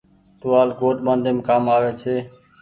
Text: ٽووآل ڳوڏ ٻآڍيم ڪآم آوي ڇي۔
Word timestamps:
ٽووآل 0.39 0.67
ڳوڏ 0.79 0.95
ٻآڍيم 1.05 1.37
ڪآم 1.47 1.63
آوي 1.75 1.91
ڇي۔ 2.01 2.15